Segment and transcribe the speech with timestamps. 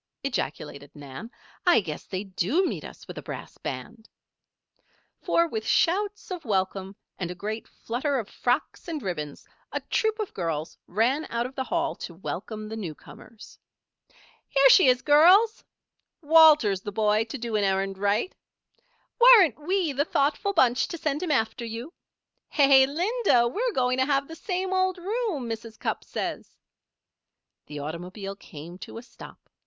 [0.23, 1.29] ejaculated Nan.
[1.63, 4.09] "I guess they do meet us with a brass band!"
[5.21, 10.17] For, with shouts of welcome, and a great flutter of frocks and ribbons, a troop
[10.17, 13.59] of girls ran out of the Hall to welcome the newcomers.
[14.47, 15.63] "Here she is, girls!"
[16.19, 18.33] "Walter's the boy to do an errand right!"
[19.19, 21.93] "Weren't we the thoughtful bunch to send him after you?"
[22.49, 23.47] "Hey, Linda!
[23.47, 25.77] we're going to have the same old room, Mrs.
[25.77, 26.55] Cupp says."
[27.67, 29.47] The automobile came to a stop.